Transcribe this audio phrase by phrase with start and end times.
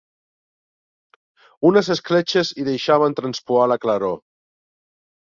[1.69, 4.17] Unes escletxes hi deixaven traspuar la claror.